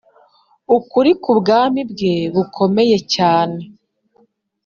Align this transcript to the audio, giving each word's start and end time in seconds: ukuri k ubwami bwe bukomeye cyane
ukuri 0.77 1.11
k 1.21 1.23
ubwami 1.31 1.81
bwe 1.91 2.13
bukomeye 2.33 2.97
cyane 3.13 3.59